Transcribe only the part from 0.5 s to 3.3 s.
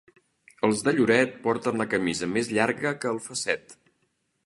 Els de Lloret porten la camisa més llarga que el